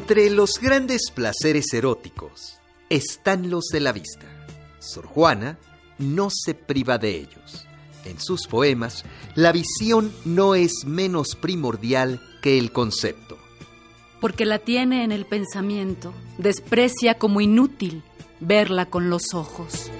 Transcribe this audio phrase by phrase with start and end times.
[0.00, 2.58] Entre los grandes placeres eróticos
[2.88, 4.24] están los de la vista.
[4.78, 5.58] Sor Juana
[5.98, 7.66] no se priva de ellos.
[8.06, 13.36] En sus poemas, la visión no es menos primordial que el concepto.
[14.22, 18.02] Porque la tiene en el pensamiento, desprecia como inútil
[18.40, 19.90] verla con los ojos.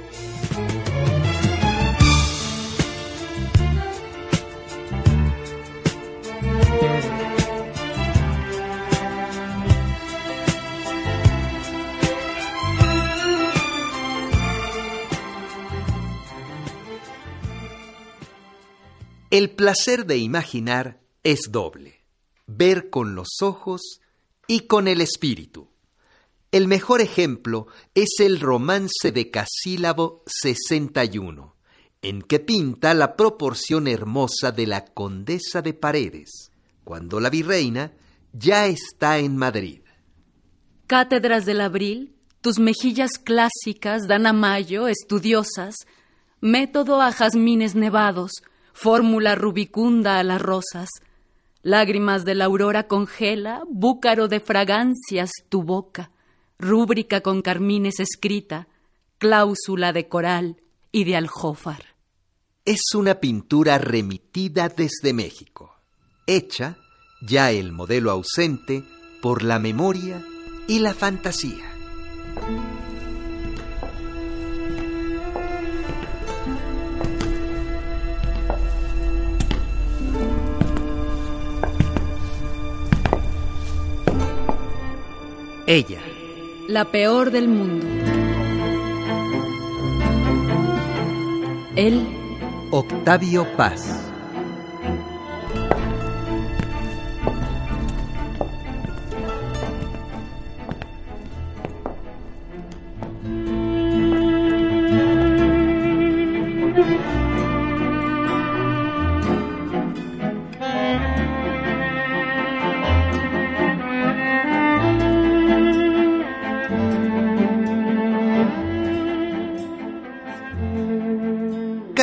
[19.30, 22.02] El placer de imaginar es doble,
[22.48, 24.00] ver con los ojos
[24.48, 25.68] y con el espíritu.
[26.50, 31.54] El mejor ejemplo es el romance de Casílabo 61,
[32.02, 36.50] en que pinta la proporción hermosa de la condesa de Paredes,
[36.82, 37.92] cuando la virreina
[38.32, 39.82] ya está en Madrid.
[40.88, 45.76] Cátedras del abril, tus mejillas clásicas dan a mayo, estudiosas,
[46.40, 48.32] método a jazmines nevados,
[48.80, 50.88] fórmula rubicunda a las rosas.
[51.62, 56.12] Lágrimas de la aurora congela, búcaro de fragancias tu boca,
[56.58, 58.68] rúbrica con carmines escrita,
[59.18, 61.94] cláusula de coral y de aljófar.
[62.64, 65.74] Es una pintura remitida desde México,
[66.26, 66.78] hecha,
[67.20, 68.82] ya el modelo ausente,
[69.20, 70.24] por la memoria
[70.66, 71.79] y la fantasía.
[85.66, 86.00] Ella.
[86.68, 87.86] La peor del mundo.
[91.76, 92.06] Él.
[92.70, 94.09] Octavio Paz.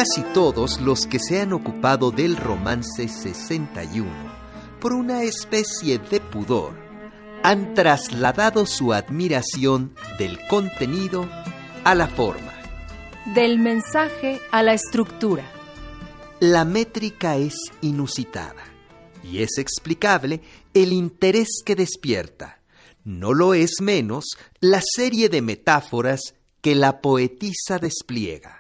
[0.08, 4.10] Casi todos los que se han ocupado del romance 61,
[4.80, 6.78] por una especie de pudor,
[7.44, 11.30] han trasladado su admiración del contenido
[11.84, 12.54] a la forma.
[13.34, 15.44] Del mensaje a la estructura.
[16.40, 18.64] La métrica es inusitada
[19.24, 20.42] y es explicable
[20.74, 22.62] el interés que despierta.
[23.04, 28.57] No lo es menos la serie de metáforas que la poetisa despliega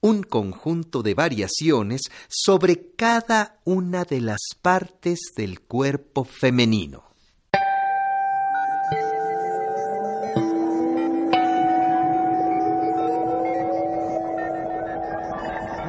[0.00, 7.02] un conjunto de variaciones sobre cada una de las partes del cuerpo femenino.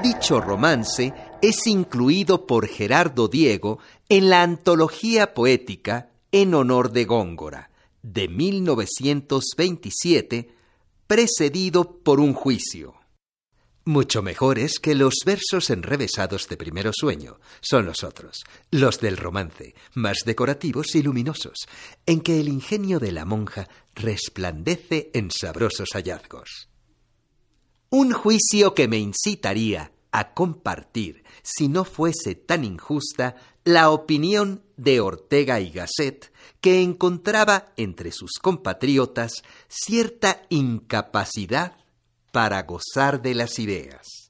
[0.04, 7.72] Dicho romance es incluido por Gerardo Diego en la antología poética En honor de Góngora,
[8.02, 10.50] de 1927,
[11.06, 12.99] precedido por un juicio.
[13.86, 19.74] Mucho mejores que los versos enrevesados de primero sueño son los otros, los del romance,
[19.94, 21.68] más decorativos y luminosos,
[22.06, 26.70] en que el ingenio de la monja resplandece en sabrosos hallazgos.
[27.90, 35.00] Un juicio que me incitaría a compartir, si no fuese tan injusta, la opinión de
[35.00, 39.32] Ortega y Gasset, que encontraba entre sus compatriotas
[39.68, 41.79] cierta incapacidad
[42.32, 44.30] para gozar de las ideas.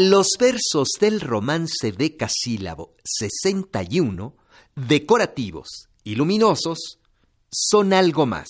[0.00, 4.36] Los versos del romance de Casílabo 61,
[4.76, 7.00] decorativos y luminosos,
[7.50, 8.46] son algo más.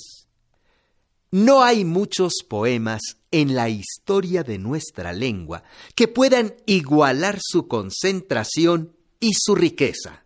[1.30, 3.00] No hay muchos poemas
[3.30, 5.62] en la historia de nuestra lengua
[5.94, 10.24] que puedan igualar su concentración y su riqueza,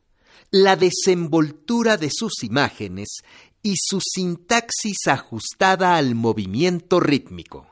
[0.51, 3.19] la desenvoltura de sus imágenes
[3.63, 7.69] y su sintaxis ajustada al movimiento rítmico.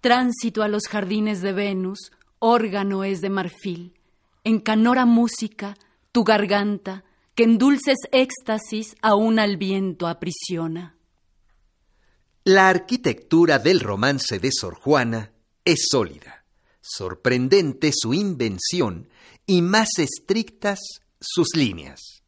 [0.00, 3.94] Tránsito a los jardines de Venus, órgano es de marfil,
[4.44, 5.76] encanora música
[6.12, 7.04] tu garganta,
[7.34, 10.96] que en dulces éxtasis aún al viento aprisiona.
[12.44, 15.32] La arquitectura del romance de Sor Juana
[15.64, 16.44] es sólida,
[16.80, 19.08] sorprendente su invención
[19.46, 20.80] y más estrictas
[21.20, 22.22] sus líneas.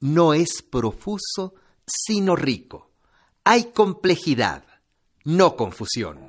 [0.00, 1.54] No es profuso
[1.88, 2.90] sino rico.
[3.44, 4.64] Hay complejidad,
[5.24, 6.28] no confusión.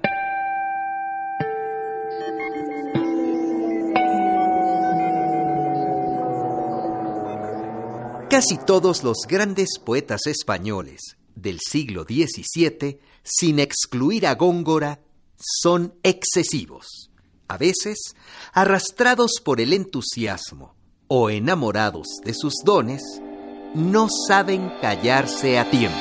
[8.30, 15.02] Casi todos los grandes poetas españoles del siglo XVII, sin excluir a Góngora,
[15.36, 17.10] son excesivos,
[17.48, 17.98] a veces
[18.54, 20.76] arrastrados por el entusiasmo
[21.08, 23.02] o enamorados de sus dones,
[23.76, 25.98] no saben callarse a tiempo.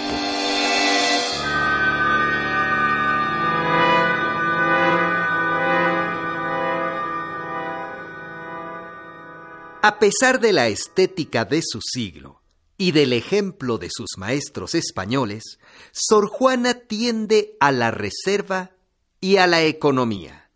[9.81, 12.43] A pesar de la estética de su siglo
[12.77, 15.59] y del ejemplo de sus maestros españoles,
[15.93, 18.73] Sor Juana tiende a la reserva
[19.21, 20.51] y a la economía.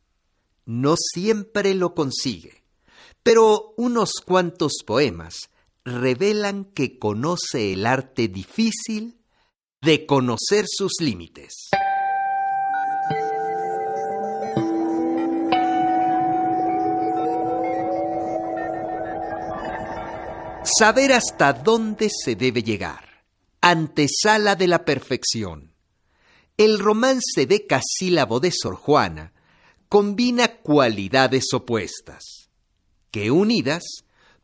[0.66, 2.62] No siempre lo consigue,
[3.22, 5.50] pero unos cuantos poemas
[5.84, 9.20] revelan que conoce el arte difícil
[9.80, 11.70] de conocer sus límites.
[20.78, 23.24] Saber hasta dónde se debe llegar,
[23.60, 25.74] antesala de la perfección.
[26.56, 29.32] El romance de Casílabo de Sor Juana
[29.88, 32.48] combina cualidades opuestas,
[33.10, 33.82] que unidas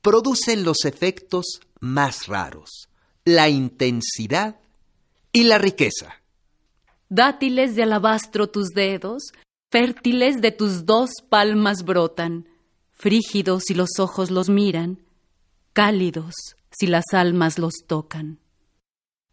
[0.02, 2.88] producen los efectos más raros,
[3.24, 4.56] la intensidad
[5.32, 6.22] y la riqueza.
[7.08, 9.32] Dátiles de alabastro tus dedos,
[9.70, 12.48] fértiles de tus dos palmas brotan,
[12.92, 15.00] frígidos si los ojos los miran,
[15.72, 16.34] cálidos
[16.70, 18.38] si las almas los tocan.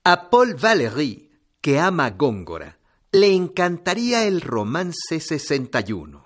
[0.03, 1.31] A Paul Valéry,
[1.61, 2.77] que ama Góngora,
[3.11, 6.25] le encantaría el romance 61.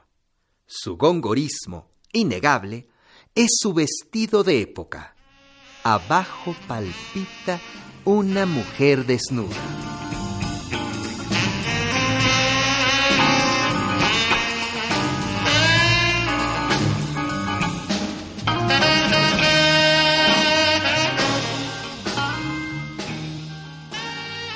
[0.66, 2.90] Su gongorismo, innegable,
[3.36, 5.16] es su vestido de época.
[5.84, 7.60] Abajo palpita
[8.06, 9.56] una mujer desnuda.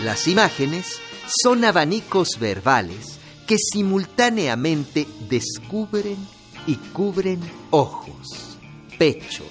[0.04, 1.00] Las imágenes
[1.42, 6.18] son abanicos verbales que simultáneamente descubren
[6.68, 7.40] y cubren
[7.72, 8.53] ojos
[9.04, 9.50] pechos,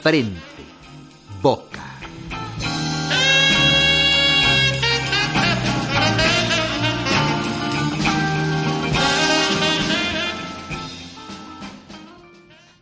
[0.00, 0.40] frente,
[1.42, 2.00] boca.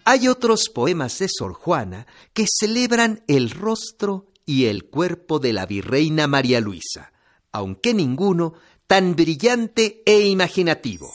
[0.05, 5.67] Hay otros poemas de Sor Juana que celebran el rostro y el cuerpo de la
[5.67, 7.13] virreina María Luisa,
[7.51, 8.55] aunque ninguno
[8.87, 11.13] tan brillante e imaginativo.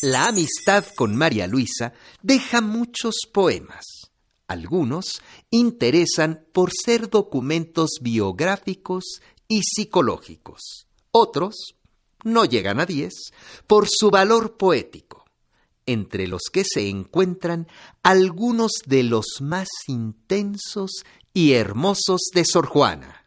[0.00, 1.92] La amistad con María Luisa
[2.22, 3.84] deja muchos poemas.
[4.46, 10.86] Algunos interesan por ser documentos biográficos y psicológicos.
[11.10, 11.74] Otros
[12.22, 13.12] no llegan a diez
[13.66, 15.24] por su valor poético,
[15.84, 17.66] entre los que se encuentran
[18.04, 21.02] algunos de los más intensos
[21.34, 23.17] y hermosos de Sor Juana.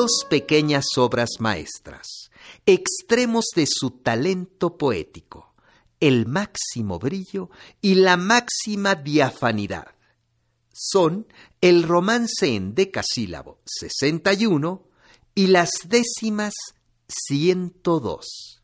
[0.00, 2.30] Dos pequeñas obras maestras,
[2.66, 5.56] extremos de su talento poético,
[5.98, 7.50] el máximo brillo
[7.80, 9.88] y la máxima diafanidad.
[10.72, 11.26] Son
[11.60, 14.84] el romance en decasílabo 61
[15.34, 16.54] y las décimas
[17.08, 18.62] 102.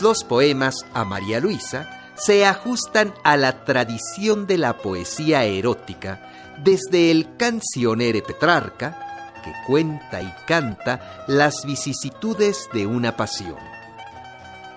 [0.00, 7.10] Los poemas a María Luisa se ajustan a la tradición de la poesía erótica desde
[7.10, 13.56] el cancionere Petrarca, que cuenta y canta las vicisitudes de una pasión.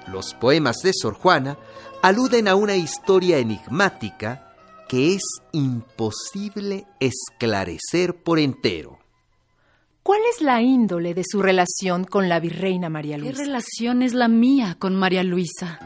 [0.07, 1.57] Los poemas de Sor Juana
[2.01, 4.53] aluden a una historia enigmática
[4.87, 9.00] que es imposible esclarecer por entero.
[10.03, 13.33] ¿Cuál es la índole de su relación con la virreina María Luisa?
[13.37, 15.77] ¿Qué relación es la mía con María Luisa?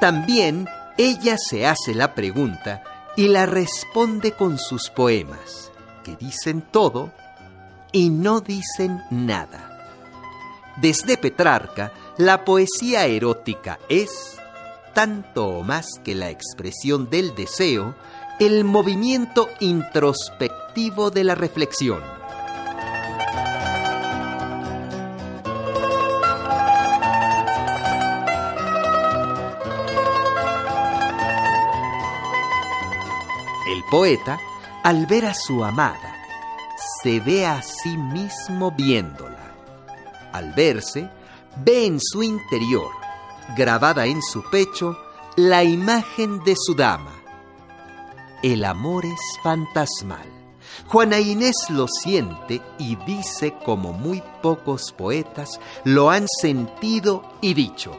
[0.00, 0.66] También
[0.98, 2.82] ella se hace la pregunta
[3.16, 5.70] y la responde con sus poemas,
[6.02, 7.12] que dicen todo
[7.92, 9.65] y no dicen nada.
[10.76, 14.38] Desde Petrarca, la poesía erótica es,
[14.92, 17.94] tanto o más que la expresión del deseo,
[18.38, 22.02] el movimiento introspectivo de la reflexión.
[33.66, 34.38] El poeta,
[34.82, 36.14] al ver a su amada,
[37.02, 39.55] se ve a sí mismo viéndola
[40.36, 41.08] al verse,
[41.64, 42.90] ve en su interior,
[43.56, 44.98] grabada en su pecho,
[45.36, 47.14] la imagen de su dama.
[48.42, 50.30] El amor es fantasmal.
[50.88, 57.98] Juana Inés lo siente y dice como muy pocos poetas lo han sentido y dicho.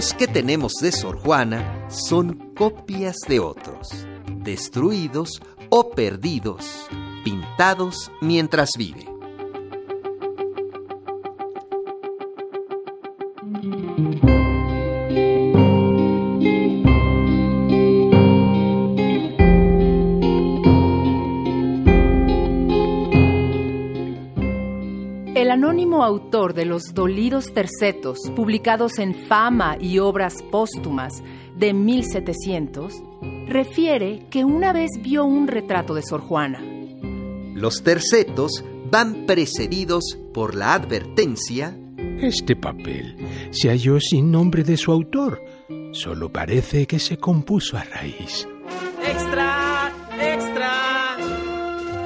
[0.00, 3.88] Retratos que tenemos de Sor Juana son copias de otros,
[4.42, 6.64] destruidos o perdidos,
[7.22, 9.09] pintados mientras vive.
[25.60, 31.22] Anónimo autor de los Dolidos Tercetos, publicados en Fama y Obras Póstumas
[31.54, 32.94] de 1700,
[33.46, 36.62] refiere que una vez vio un retrato de Sor Juana.
[37.52, 41.76] Los tercetos van precedidos por la advertencia
[42.22, 43.16] Este papel
[43.50, 45.44] se halló sin nombre de su autor.
[45.92, 48.48] Solo parece que se compuso a raíz
[49.04, 49.10] ¡Extra!
[49.12, 49.59] ¡Extra!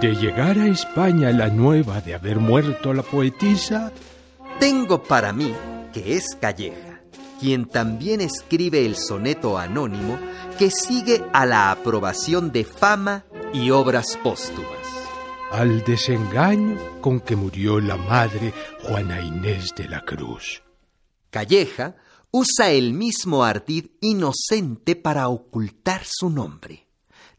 [0.05, 3.91] De llegar a España la nueva de haber muerto la poetisa.
[4.61, 5.55] Tengo para mí
[5.95, 7.01] que es Calleja,
[7.41, 10.19] quien también escribe el soneto anónimo
[10.59, 14.69] que sigue a la aprobación de fama y obras póstumas.
[15.53, 20.63] al desengaño con que murió la madre Juana Inés de la Cruz.
[21.31, 21.97] Calleja
[22.31, 26.84] usa el mismo ardid inocente para ocultar su nombre.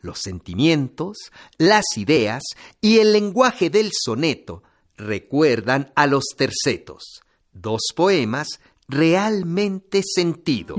[0.05, 1.17] Los sentimientos,
[1.57, 2.43] las ideas
[2.79, 4.62] y el lenguaje del soneto
[4.97, 10.77] recuerdan a los tercetos, dos poemas realmente sentidos.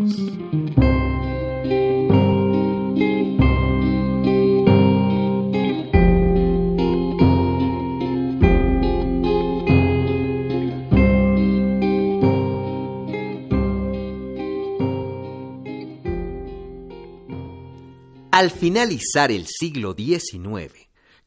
[18.36, 20.74] Al finalizar el siglo XIX,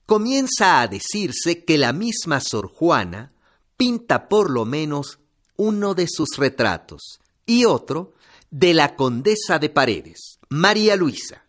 [0.06, 3.32] comienza a decirse que la misma Sor Juana
[3.76, 5.18] pinta por lo menos
[5.56, 8.14] uno de sus retratos y otro
[8.52, 11.44] de la condesa de Paredes, María Luisa.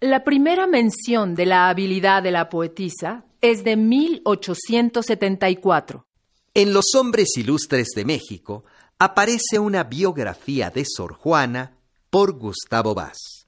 [0.00, 6.04] La primera mención de la habilidad de la poetisa es de 1874.
[6.52, 8.64] En Los Hombres Ilustres de México
[8.98, 11.72] aparece una biografía de Sor Juana
[12.10, 13.45] por Gustavo Vaz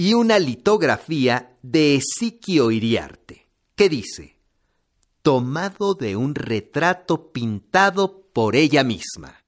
[0.00, 4.38] y una litografía de Esiquio Iriarte, que dice,
[5.20, 9.44] tomado de un retrato pintado por ella misma.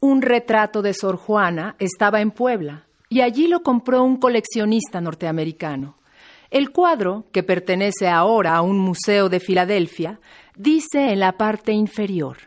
[0.00, 5.98] Un retrato de Sor Juana estaba en Puebla y allí lo compró un coleccionista norteamericano.
[6.50, 10.20] El cuadro, que pertenece ahora a un museo de Filadelfia,
[10.56, 12.38] dice en la parte inferior.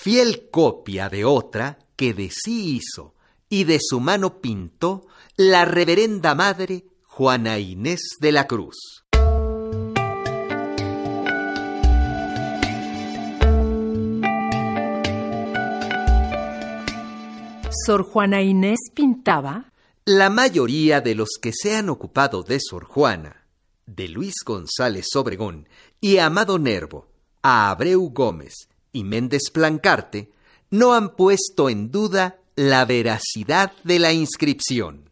[0.00, 3.14] Fiel copia de otra que de sí hizo
[3.50, 9.04] y de su mano pintó la reverenda madre Juana Inés de la Cruz.
[17.86, 19.72] Sor Juana Inés pintaba
[20.04, 23.46] La mayoría de los que se han ocupado de Sor Juana,
[23.86, 25.68] de Luis González Obregón
[26.00, 27.08] y Amado Nervo,
[27.42, 30.30] a Abreu Gómez y Méndez Plancarte,
[30.70, 35.10] no han puesto en duda la veracidad de la inscripción.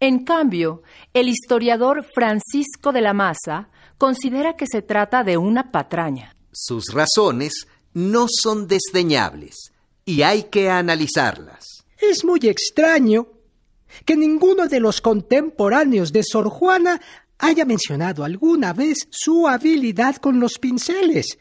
[0.00, 0.82] En cambio,
[1.12, 3.68] el historiador Francisco de la Maza
[3.98, 6.34] considera que se trata de una patraña.
[6.52, 9.72] Sus razones no son desdeñables
[10.04, 11.84] y hay que analizarlas.
[11.98, 13.28] Es muy extraño
[14.04, 17.00] que ninguno de los contemporáneos de Sor Juana
[17.38, 21.38] haya mencionado alguna vez su habilidad con los pinceles,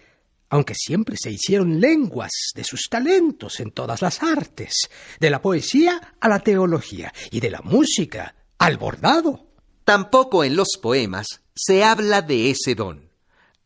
[0.50, 4.90] aunque siempre se hicieron lenguas de sus talentos en todas las artes,
[5.20, 9.48] de la poesía a la teología y de la música al bordado.
[9.84, 13.10] Tampoco en los poemas se habla de ese don,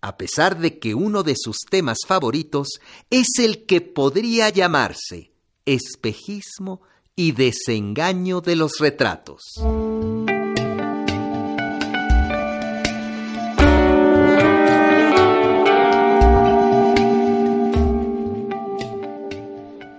[0.02, 5.32] a pesar de que uno de sus temas favoritos es el que podría llamarse
[5.66, 6.82] espejismo
[7.16, 9.42] y desengaño de los retratos.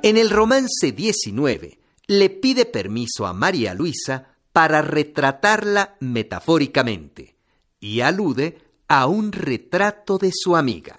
[0.05, 7.37] En el romance 19 le pide permiso a María Luisa para retratarla metafóricamente
[7.81, 10.99] y alude a un retrato de su amiga.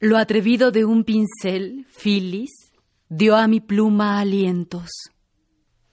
[0.00, 2.50] Lo atrevido de un pincel, Phyllis,
[3.08, 4.90] dio a mi pluma alientos.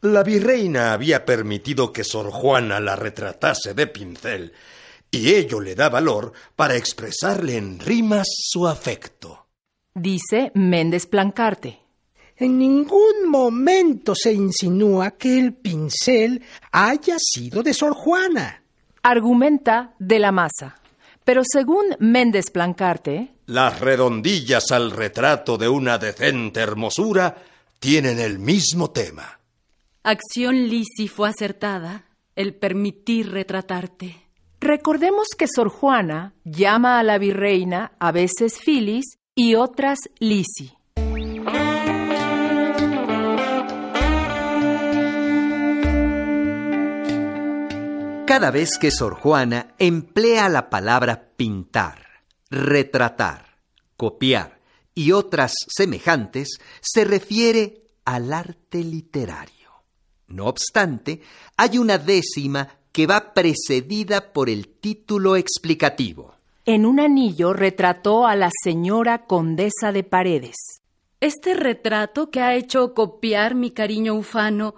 [0.01, 4.51] La virreina había permitido que Sor Juana la retratase de pincel,
[5.09, 9.47] y ello le da valor para expresarle en rimas su afecto.
[9.95, 11.88] Dice Méndez Plancarte.
[12.41, 16.41] En ningún momento se insinúa que el pincel
[16.71, 18.63] haya sido de Sor Juana.
[19.03, 20.77] Argumenta de la masa.
[21.25, 27.35] Pero según Méndez Plancarte, Las redondillas al retrato de una decente hermosura
[27.79, 29.39] tienen el mismo tema.
[30.03, 32.05] Acción Lisi fue acertada,
[32.37, 34.15] el permitir retratarte.
[34.61, 40.78] recordemos que Sor Juana llama a la virreina a veces Filis y otras Lisi.
[48.29, 52.05] Cada vez que Sor Juana emplea la palabra pintar,
[52.51, 53.57] retratar,
[53.97, 54.59] copiar
[54.93, 59.71] y otras semejantes, se refiere al arte literario.
[60.27, 61.21] No obstante,
[61.57, 66.35] hay una décima que va precedida por el título explicativo.
[66.65, 70.57] En un anillo retrató a la señora condesa de Paredes.
[71.19, 74.75] Este retrato que ha hecho copiar mi cariño ufano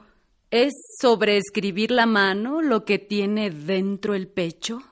[0.51, 4.83] es sobre escribir la mano lo que tiene dentro el pecho.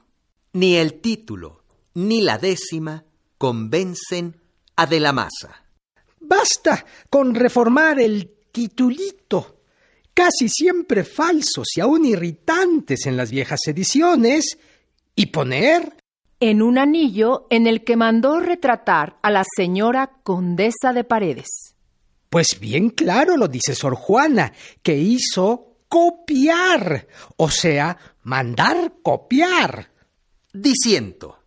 [0.53, 1.63] Ni el título
[1.95, 3.03] ni la décima
[3.37, 4.39] convencen
[4.77, 5.65] a De la Masa.
[6.21, 9.63] Basta con reformar el titulito,
[10.13, 14.57] casi siempre falsos y aún irritantes en las viejas ediciones,
[15.15, 15.97] y poner
[16.39, 21.75] En un anillo en el que mandó retratar a la señora condesa de Paredes.
[22.29, 29.91] Pues bien claro lo dice Sor Juana, que hizo copiar, o sea, mandar copiar.
[30.53, 31.39] Diciendo,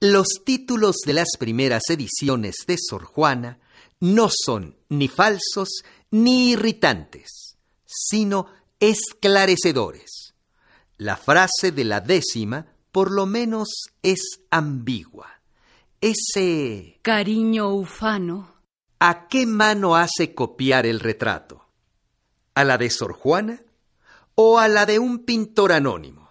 [0.00, 3.58] los títulos de las primeras ediciones de Sor Juana
[4.00, 8.46] no son ni falsos ni irritantes, sino
[8.78, 10.34] esclarecedores.
[10.98, 13.68] La frase de la décima, por lo menos,
[14.02, 15.40] es ambigua.
[16.00, 18.57] Ese Cariño ufano.
[19.00, 21.64] ¿A qué mano hace copiar el retrato?
[22.54, 23.62] ¿A la de Sor Juana
[24.34, 26.30] o a la de un pintor anónimo?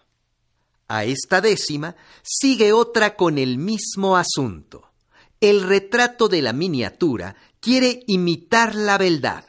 [0.89, 4.91] A esta décima sigue otra con el mismo asunto.
[5.39, 9.45] El retrato de la miniatura quiere imitar la beldad.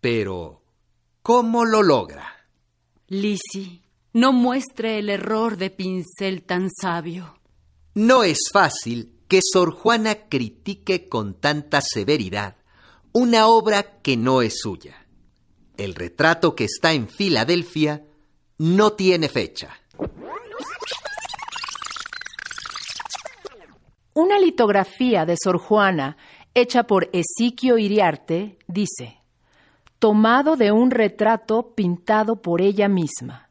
[0.00, 0.62] Pero,
[1.22, 2.46] ¿cómo lo logra?
[3.08, 7.38] Lisi, no muestre el error de pincel tan sabio.
[7.94, 12.56] No es fácil que Sor Juana critique con tanta severidad
[13.12, 15.06] una obra que no es suya.
[15.76, 18.02] El retrato que está en Filadelfia
[18.58, 19.70] no tiene fecha.
[24.14, 26.16] Una litografía de Sor Juana,
[26.54, 29.20] hecha por Esiquio Iriarte, dice,
[30.00, 33.48] tomado de un retrato pintado por ella misma.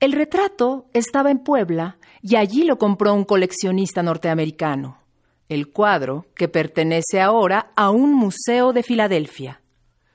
[0.00, 5.03] El retrato estaba en Puebla y allí lo compró un coleccionista norteamericano.
[5.48, 9.60] El cuadro, que pertenece ahora a un museo de Filadelfia.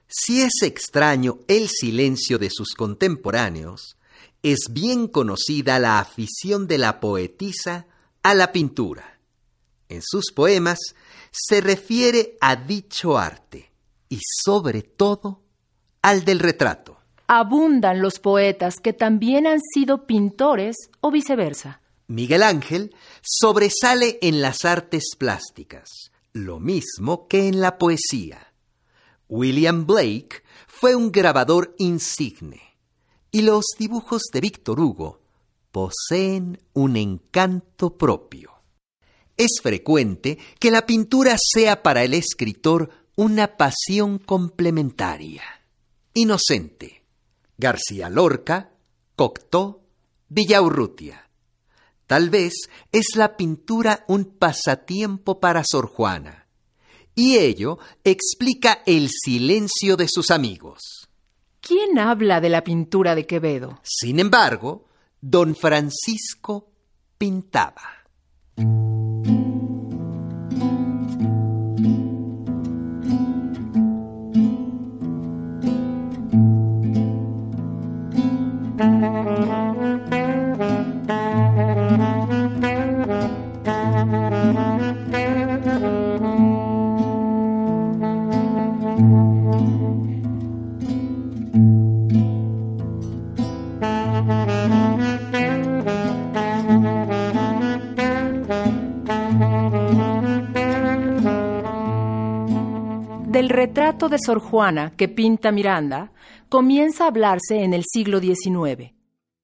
[0.08, 3.96] Si es extraño el silencio de sus contemporáneos,
[4.42, 7.86] es bien conocida la afición de la poetisa
[8.24, 9.20] a la pintura.
[9.88, 10.80] En sus poemas
[11.32, 13.72] se refiere a dicho arte
[14.08, 15.42] y sobre todo
[16.02, 16.98] al del retrato.
[17.28, 21.82] Abundan los poetas que también han sido pintores o viceversa.
[22.10, 28.52] Miguel Ángel sobresale en las artes plásticas, lo mismo que en la poesía.
[29.28, 32.80] William Blake fue un grabador insigne
[33.30, 35.22] y los dibujos de Víctor Hugo
[35.72, 38.54] poseen un encanto propio.
[39.38, 45.44] Es frecuente que la pintura sea para el escritor una pasión complementaria.
[46.16, 47.04] Inocente.
[47.56, 48.72] García Lorca,
[49.16, 49.84] Cocteau,
[50.28, 51.29] Villaurrutia.
[52.10, 52.54] Tal vez
[52.92, 56.48] es la pintura un pasatiempo para Sor Juana,
[57.14, 61.08] y ello explica el silencio de sus amigos.
[61.62, 63.80] ¿Quién habla de la pintura de Quevedo?
[63.84, 64.86] Sin embargo,
[65.22, 66.72] don Francisco
[67.20, 67.84] pintaba.
[104.08, 106.14] De Sor Juana que pinta Miranda
[106.48, 108.94] comienza a hablarse en el siglo XIX.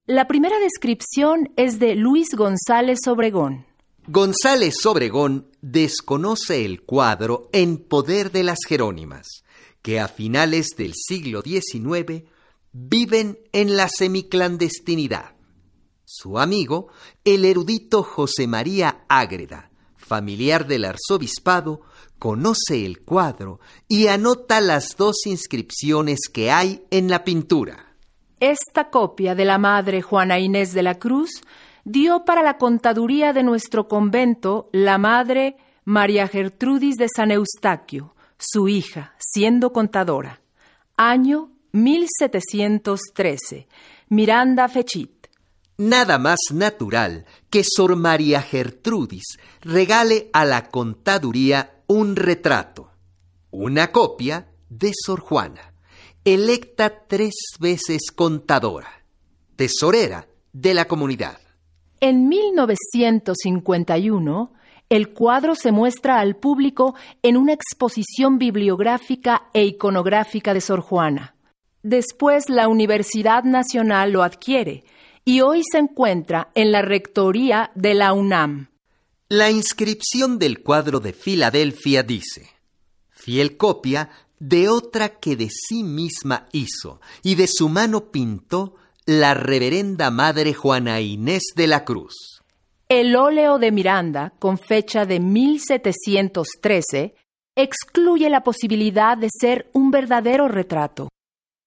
[0.06, 3.66] La primera descripción es de Luis González Obregón.
[4.08, 9.44] González Obregón desconoce el cuadro En poder de las Jerónimas,
[9.82, 12.24] que a finales del siglo XIX
[12.72, 15.36] viven en la semiclandestinidad.
[16.06, 16.88] Su amigo,
[17.24, 21.82] el erudito José María Ágreda, familiar del arzobispado,
[22.20, 27.94] conoce el cuadro y anota las dos inscripciones que hay en la pintura.
[28.40, 31.42] Esta copia de la Madre Juana Inés de la Cruz
[31.84, 38.68] dio para la contaduría de nuestro convento la Madre María Gertrudis de San Eustaquio, su
[38.68, 40.42] hija, siendo contadora.
[40.98, 43.68] Año 1713.
[44.10, 45.28] Miranda Fechit.
[45.78, 52.92] Nada más natural que Sor María Gertrudis regale a la contaduría un retrato,
[53.52, 55.74] una copia de Sor Juana,
[56.24, 59.04] electa tres veces contadora,
[59.56, 61.40] tesorera de la comunidad.
[62.00, 64.52] En 1951,
[64.90, 71.36] el cuadro se muestra al público en una exposición bibliográfica e iconográfica de Sor Juana.
[71.82, 74.84] Después la Universidad Nacional lo adquiere
[75.24, 78.70] y hoy se encuentra en la rectoría de la UNAM.
[79.38, 82.52] La inscripción del cuadro de Filadelfia dice,
[83.10, 89.34] fiel copia de otra que de sí misma hizo y de su mano pintó la
[89.34, 92.42] reverenda Madre Juana Inés de la Cruz.
[92.88, 97.16] El óleo de Miranda, con fecha de 1713,
[97.58, 101.10] excluye la posibilidad de ser un verdadero retrato.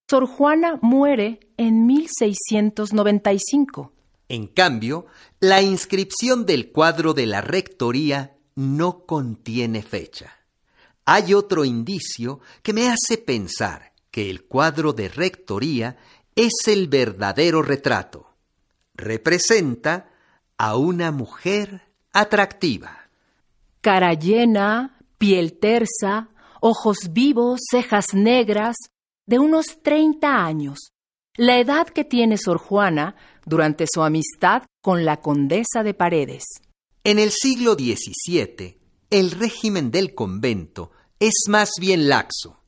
[0.08, 3.92] Sor Juana muere en 1695.
[4.28, 5.06] En cambio,
[5.40, 10.32] la inscripción del cuadro de la Rectoría no contiene fecha.
[11.04, 15.96] Hay otro indicio que me hace pensar que el cuadro de Rectoría
[16.34, 18.34] es el verdadero retrato.
[18.94, 20.10] Representa
[20.58, 23.08] a una mujer atractiva.
[23.80, 26.28] Cara llena, piel tersa,
[26.60, 28.76] ojos vivos, cejas negras,
[29.24, 30.92] de unos 30 años,
[31.36, 33.14] la edad que tiene Sor Juana
[33.48, 36.44] durante su amistad con la condesa de Paredes.
[37.04, 38.78] En el siglo XVII,
[39.10, 42.60] el régimen del convento es más bien laxo,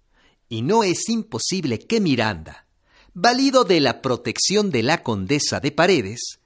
[0.49, 2.67] y no es imposible que Miranda,
[3.13, 6.41] valido de la protección de la condesa de Paredes,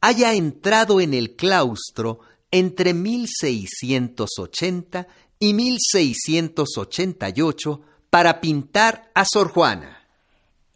[0.00, 5.06] haya entrado en el claustro entre 1680
[5.38, 10.08] y 1688 para pintar a Sor Juana.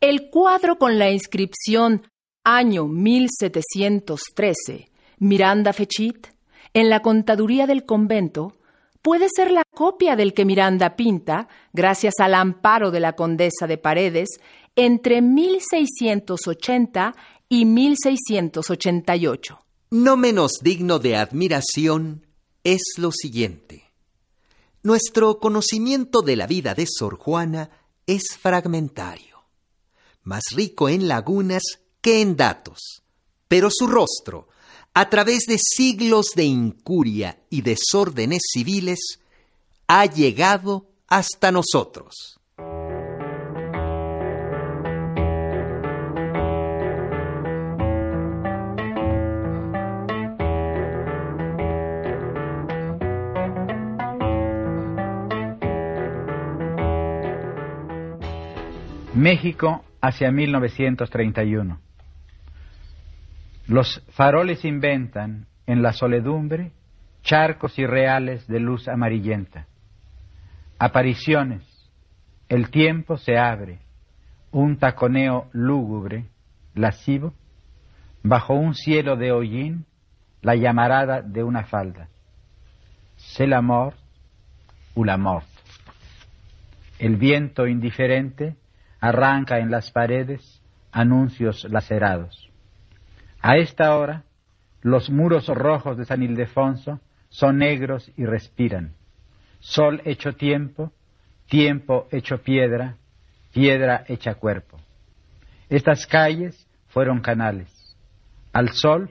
[0.00, 2.06] El cuadro con la inscripción
[2.46, 6.26] Año 1713, Miranda Fechit,
[6.74, 8.58] en la contaduría del convento,
[9.00, 13.78] puede ser la copia del que Miranda pinta, gracias al amparo de la condesa de
[13.78, 14.28] Paredes,
[14.76, 17.14] entre 1680
[17.48, 19.64] y 1688.
[19.92, 22.26] No menos digno de admiración
[22.62, 23.84] es lo siguiente.
[24.82, 27.70] Nuestro conocimiento de la vida de Sor Juana
[28.06, 29.46] es fragmentario,
[30.22, 31.62] más rico en lagunas
[32.04, 33.02] que en datos,
[33.48, 34.46] pero su rostro,
[34.92, 39.20] a través de siglos de incuria y desórdenes civiles,
[39.88, 42.38] ha llegado hasta nosotros.
[59.14, 61.83] México hacia 1931.
[63.66, 66.72] Los faroles inventan en la soledumbre
[67.22, 69.66] charcos irreales de luz amarillenta.
[70.78, 71.62] Apariciones.
[72.48, 73.78] El tiempo se abre.
[74.50, 76.26] Un taconeo lúgubre,
[76.74, 77.32] lascivo.
[78.22, 79.86] Bajo un cielo de hollín,
[80.42, 82.08] la llamarada de una falda.
[83.16, 83.96] C'est la mort
[84.94, 85.46] ou la mort.
[86.98, 88.56] El viento indiferente
[89.00, 92.43] arranca en las paredes anuncios lacerados.
[93.46, 94.24] A esta hora,
[94.80, 98.94] los muros rojos de San Ildefonso son negros y respiran.
[99.60, 100.94] Sol hecho tiempo,
[101.46, 102.96] tiempo hecho piedra,
[103.52, 104.80] piedra hecha cuerpo.
[105.68, 107.68] Estas calles fueron canales.
[108.54, 109.10] Al sol,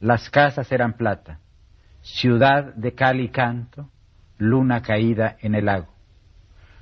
[0.00, 1.38] las casas eran plata.
[2.00, 3.88] Ciudad de cal y canto,
[4.38, 5.94] luna caída en el lago.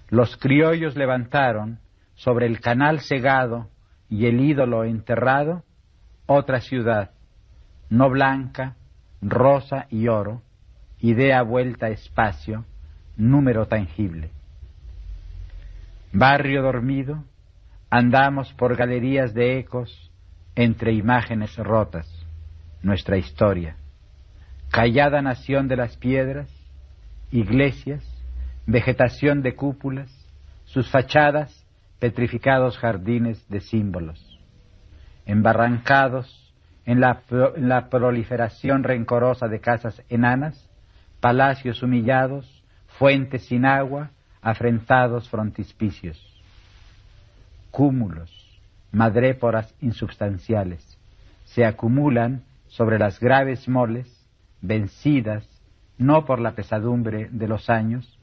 [0.08, 1.78] Los criollos levantaron
[2.14, 3.68] sobre el canal cegado
[4.08, 5.62] y el ídolo enterrado,
[6.26, 7.10] otra ciudad,
[7.88, 8.76] no blanca,
[9.22, 10.42] rosa y oro,
[11.00, 12.64] idea vuelta espacio,
[13.16, 14.30] número tangible.
[16.12, 17.24] Barrio dormido,
[17.90, 20.10] andamos por galerías de ecos
[20.54, 22.08] entre imágenes rotas,
[22.82, 23.76] nuestra historia.
[24.70, 26.50] Callada nación de las piedras,
[27.30, 28.04] iglesias,
[28.66, 30.10] vegetación de cúpulas,
[30.64, 31.64] sus fachadas,
[31.98, 34.35] petrificados jardines de símbolos.
[35.26, 36.54] Embarrancados
[36.86, 40.70] en la, proliferación rencorosa de casas enanas,
[41.20, 42.64] palacios humillados,
[42.98, 44.10] fuentes sin agua,
[44.40, 46.16] afrentados frontispicios,
[47.72, 48.32] cúmulos,
[48.92, 50.96] madréporas insubstanciales,
[51.44, 54.08] se acumulan sobre las graves moles,
[54.60, 55.44] vencidas
[55.98, 58.18] no por la pesadumbre de los años,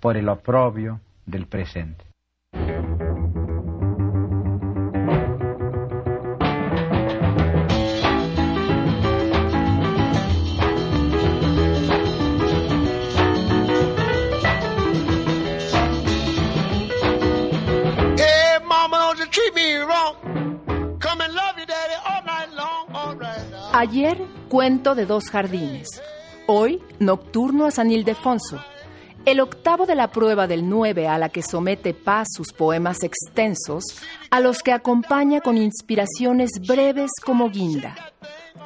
[0.00, 2.13] por el oprobio del presente.
[23.76, 25.88] Ayer, cuento de dos jardines.
[26.46, 28.60] Hoy, nocturno a San Ildefonso.
[29.24, 33.82] El octavo de la prueba del 9 a la que somete Paz sus poemas extensos,
[34.30, 37.96] a los que acompaña con inspiraciones breves como guinda.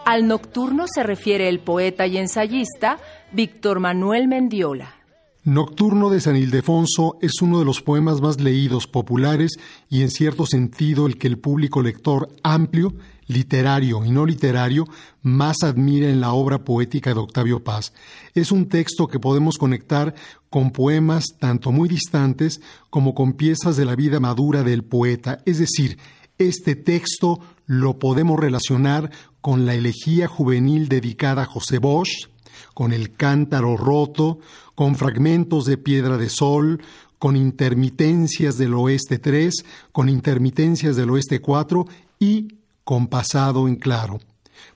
[0.05, 2.99] Al nocturno se refiere el poeta y ensayista
[3.33, 4.95] Víctor Manuel Mendiola.
[5.43, 10.45] Nocturno de San Ildefonso es uno de los poemas más leídos, populares y en cierto
[10.45, 12.93] sentido el que el público lector amplio
[13.29, 14.87] literario y no literario
[15.23, 17.93] más admira en la obra poética de Octavio Paz.
[18.35, 20.15] Es un texto que podemos conectar
[20.51, 22.61] con poemas tanto muy distantes
[22.91, 25.99] como con piezas de la vida madura del poeta, es decir,
[26.39, 29.11] este texto lo podemos relacionar
[29.41, 32.29] con la elegía juvenil dedicada a José Bosch,
[32.75, 34.39] con el cántaro roto,
[34.75, 36.81] con fragmentos de piedra de sol,
[37.19, 41.87] con intermitencias del oeste 3, con intermitencias del oeste 4
[42.21, 42.58] y
[42.89, 44.19] compasado en claro.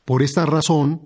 [0.04, 1.00] Por esta razón,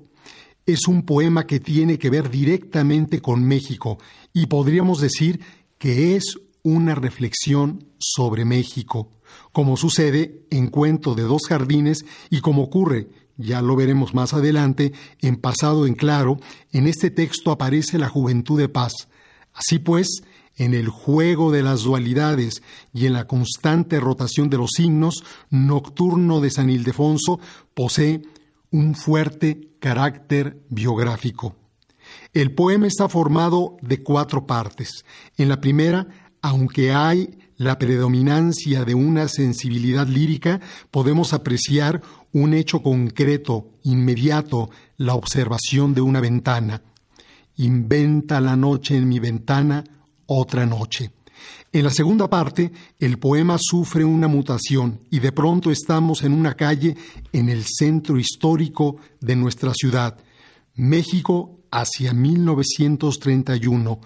[0.67, 3.99] es un poema que tiene que ver directamente con México
[4.33, 5.41] y podríamos decir
[5.79, 9.13] que es una reflexión sobre México,
[9.53, 14.93] como sucede en Cuento de dos jardines y como ocurre, ya lo veremos más adelante,
[15.21, 16.41] en Pasado en Claro,
[16.73, 18.93] en este texto aparece la juventud de paz.
[19.53, 20.25] Así pues,
[20.57, 26.41] en el juego de las dualidades y en la constante rotación de los signos, Nocturno
[26.41, 27.39] de San Ildefonso
[27.75, 28.23] posee
[28.71, 31.57] un fuerte carácter biográfico.
[32.33, 35.05] El poema está formado de cuatro partes.
[35.37, 36.09] En la primera,
[36.43, 45.15] aunque hay la predominancia de una sensibilidad lírica, podemos apreciar un hecho concreto, inmediato, la
[45.15, 46.83] observación de una ventana.
[47.57, 49.85] Inventa la noche en mi ventana
[50.27, 51.13] otra noche.
[51.73, 56.55] En la segunda parte, el poema sufre una mutación y de pronto estamos en una
[56.55, 56.97] calle
[57.33, 60.17] en el centro histórico de nuestra ciudad,
[60.75, 64.01] México hacia 1931,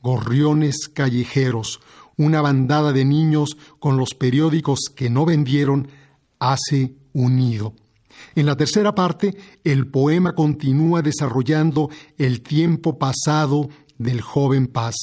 [0.00, 1.80] gorriones callejeros,
[2.16, 5.88] una bandada de niños con los periódicos que no vendieron
[6.38, 7.74] hace un nido.
[8.34, 14.94] En la tercera parte, el poema continúa desarrollando el tiempo pasado del joven Paz.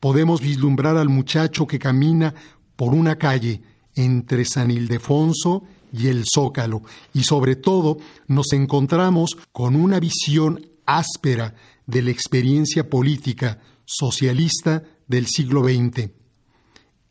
[0.00, 2.34] Podemos vislumbrar al muchacho que camina
[2.76, 3.62] por una calle
[3.94, 6.82] entre San Ildefonso y el Zócalo,
[7.14, 11.54] y sobre todo nos encontramos con una visión áspera
[11.86, 16.10] de la experiencia política socialista del siglo XX.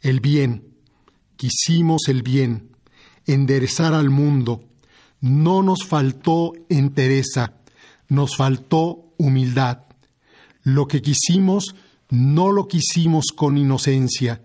[0.02, 0.76] El bien,
[1.36, 2.76] quisimos el bien,
[3.26, 4.63] enderezar al mundo.
[5.19, 7.56] No nos faltó entereza,
[8.08, 9.87] nos faltó humildad.
[10.67, 11.75] Lo que quisimos
[12.10, 14.43] no lo quisimos con inocencia,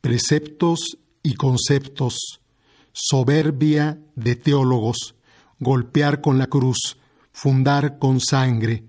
[0.00, 2.40] preceptos y conceptos,
[2.92, 5.16] soberbia de teólogos,
[5.58, 6.98] golpear con la cruz,
[7.32, 8.84] fundar con sangre.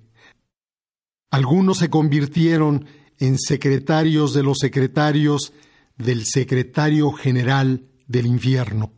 [1.32, 2.86] Algunos se convirtieron
[3.18, 5.54] en secretarios de los secretarios
[5.98, 8.94] del secretario general del infierno.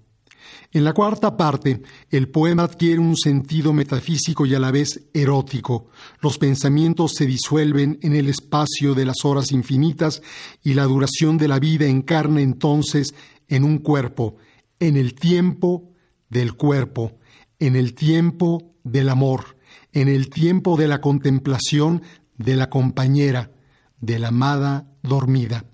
[0.71, 5.87] En la cuarta parte, el poema adquiere un sentido metafísico y a la vez erótico.
[6.21, 10.21] Los pensamientos se disuelven en el espacio de las horas infinitas
[10.63, 13.15] y la duración de la vida encarna entonces
[13.47, 14.37] en un cuerpo,
[14.79, 15.91] en el tiempo
[16.29, 17.17] del cuerpo,
[17.57, 19.57] en el tiempo del amor,
[19.91, 22.03] en el tiempo de la contemplación
[22.37, 23.51] de la compañera,
[23.99, 25.65] de la amada dormida.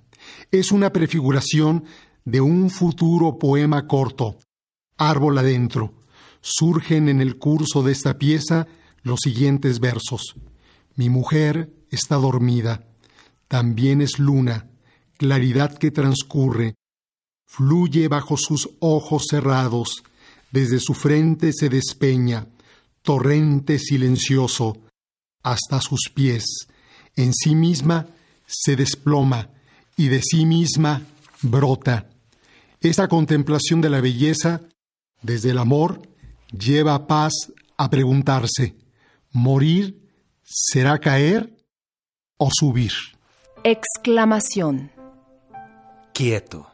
[0.51, 1.83] Es una prefiguración
[2.23, 4.37] de un futuro poema corto,
[4.97, 5.93] árbol adentro,
[6.41, 8.67] surgen en el curso de esta pieza
[9.03, 10.35] los siguientes versos.
[10.95, 12.87] Mi mujer está dormida,
[13.47, 14.69] también es luna,
[15.17, 16.75] claridad que transcurre,
[17.45, 20.03] fluye bajo sus ojos cerrados,
[20.51, 22.47] desde su frente se despeña,
[23.01, 24.77] torrente silencioso,
[25.43, 26.67] hasta sus pies.
[27.15, 28.07] En sí misma
[28.45, 29.49] se desploma
[29.95, 31.01] y de sí misma
[31.41, 32.09] brota.
[32.81, 34.61] Esta contemplación de la belleza,
[35.25, 36.01] desde el amor,
[36.51, 38.75] lleva a paz a preguntarse,
[39.31, 39.99] ¿morir
[40.43, 41.57] será caer
[42.37, 42.91] o subir?
[43.63, 44.91] Exclamación.
[46.13, 46.67] Quieto,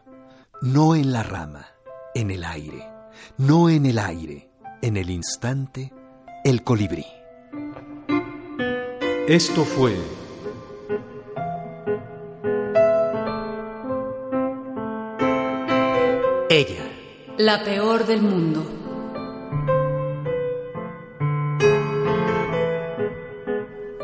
[0.62, 1.68] no en la rama,
[2.14, 2.88] en el aire,
[3.38, 5.94] no en el aire, en el instante,
[6.44, 7.06] el colibrí.
[9.28, 9.96] Esto fue
[16.50, 16.81] Ella.
[17.44, 18.64] La peor del mundo.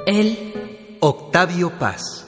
[0.07, 0.97] Él.
[1.01, 2.26] Octavio Paz.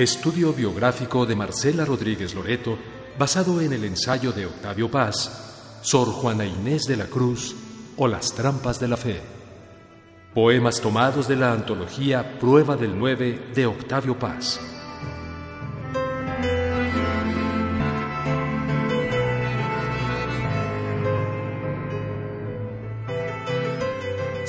[0.00, 2.78] Estudio biográfico de Marcela Rodríguez Loreto,
[3.18, 7.54] basado en el ensayo de Octavio Paz, Sor Juana Inés de la Cruz
[7.98, 9.20] o Las Trampas de la Fe.
[10.32, 14.58] Poemas tomados de la antología Prueba del 9 de Octavio Paz.